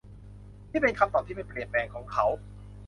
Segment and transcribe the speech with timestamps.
[0.71, 2.25] นี่เป็นคำตอบที่ไม่เปลี่ยนแปลงของเขา